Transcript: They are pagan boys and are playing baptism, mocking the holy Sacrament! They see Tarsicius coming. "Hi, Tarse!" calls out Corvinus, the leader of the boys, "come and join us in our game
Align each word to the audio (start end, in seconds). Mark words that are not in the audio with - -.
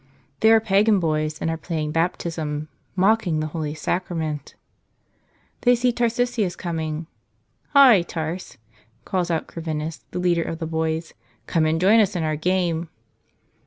They 0.39 0.51
are 0.51 0.59
pagan 0.59 0.99
boys 0.99 1.37
and 1.39 1.51
are 1.51 1.57
playing 1.57 1.91
baptism, 1.91 2.69
mocking 2.95 3.39
the 3.39 3.45
holy 3.53 3.75
Sacrament! 3.75 4.55
They 5.61 5.75
see 5.75 5.91
Tarsicius 5.93 6.55
coming. 6.57 7.05
"Hi, 7.73 8.01
Tarse!" 8.01 8.57
calls 9.05 9.29
out 9.29 9.45
Corvinus, 9.45 10.03
the 10.09 10.17
leader 10.17 10.41
of 10.41 10.57
the 10.57 10.65
boys, 10.65 11.13
"come 11.45 11.67
and 11.67 11.79
join 11.79 11.99
us 11.99 12.15
in 12.15 12.23
our 12.23 12.35
game 12.35 12.89